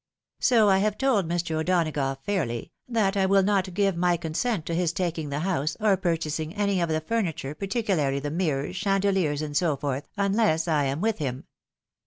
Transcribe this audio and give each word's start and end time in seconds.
So 0.39 0.67
I 0.67 0.79
have 0.79 0.97
told 0.97 1.31
O'Donagough 1.31 2.23
fairly, 2.23 2.71
that 2.89 3.15
I 3.15 3.27
will 3.27 3.43
not 3.43 3.75
give 3.75 3.95
my 3.95 4.17
consent 4.17 4.65
to 4.65 4.73
his 4.73 4.91
taking 4.91 5.29
the 5.29 5.41
house, 5.41 5.77
or 5.79 5.95
purchasing 5.95 6.55
any 6.55 6.81
of 6.81 6.89
the 6.89 7.01
furniture,, 7.01 7.53
particularly 7.53 8.17
the 8.19 8.31
mirrors, 8.31 8.77
chandehers, 8.77 9.43
and 9.43 9.55
so 9.55 9.75
forth, 9.77 10.07
unless 10.17 10.67
I 10.67 10.85
am 10.85 11.01
with 11.01 11.19
him. 11.19 11.43